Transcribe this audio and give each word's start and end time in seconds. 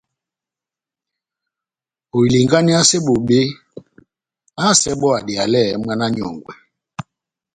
Ohilinganiyase 2.15 2.97
bobé, 3.05 3.39
ahásɛ 4.59 4.91
bɔ́ 5.01 5.11
adiyalɛ 5.17 5.61
mwána 5.81 6.05
nyɔ́ngwɛ. 6.15 6.53